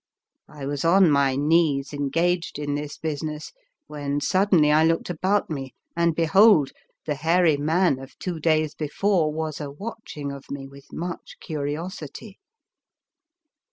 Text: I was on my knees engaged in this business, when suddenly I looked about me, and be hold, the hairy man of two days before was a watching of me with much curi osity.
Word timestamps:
I 0.47 0.65
was 0.65 0.83
on 0.83 1.11
my 1.11 1.35
knees 1.35 1.93
engaged 1.93 2.57
in 2.57 2.73
this 2.73 2.97
business, 2.97 3.51
when 3.85 4.19
suddenly 4.19 4.71
I 4.71 4.83
looked 4.83 5.11
about 5.11 5.51
me, 5.51 5.75
and 5.95 6.15
be 6.15 6.25
hold, 6.25 6.71
the 7.05 7.13
hairy 7.13 7.55
man 7.55 7.99
of 7.99 8.17
two 8.17 8.39
days 8.39 8.73
before 8.73 9.31
was 9.31 9.61
a 9.61 9.69
watching 9.69 10.31
of 10.31 10.49
me 10.49 10.67
with 10.67 10.91
much 10.91 11.37
curi 11.39 11.73
osity. 11.77 12.37